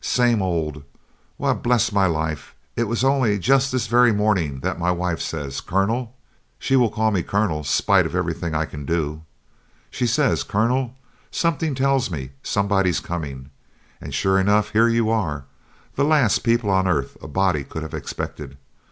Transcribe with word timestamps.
Same 0.03 0.41
old 0.41 0.81
why 1.37 1.53
bless 1.53 1.91
my 1.91 2.07
life 2.07 2.55
it 2.75 2.85
was 2.85 3.03
only 3.03 3.37
jest 3.37 3.71
this 3.71 3.85
very 3.85 4.11
morning 4.11 4.61
that 4.61 4.79
my 4.79 4.89
wife 4.89 5.21
says, 5.21 5.61
'Colonel' 5.61 6.15
she 6.57 6.75
will 6.75 6.89
call 6.89 7.11
me 7.11 7.21
Colonel 7.21 7.63
spite 7.63 8.07
of 8.07 8.15
everything 8.15 8.55
I 8.55 8.65
can 8.65 8.83
do 8.83 9.21
she 9.91 10.07
says 10.07 10.41
'Colonel, 10.41 10.95
something 11.29 11.75
tells 11.75 12.09
me 12.09 12.31
somebody's 12.41 12.99
coming!' 12.99 13.51
and 14.01 14.11
sure 14.11 14.39
enough 14.39 14.71
here 14.71 14.87
you 14.87 15.11
are, 15.11 15.45
the 15.93 16.03
last 16.03 16.39
people 16.39 16.71
on 16.71 16.87
earth 16.87 17.15
a 17.21 17.27
body 17.27 17.63
could 17.63 17.83
have 17.83 17.93
expected. 17.93 18.57